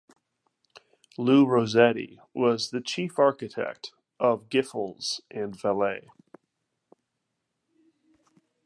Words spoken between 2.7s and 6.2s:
the chief Architect of Giffels and Vallet.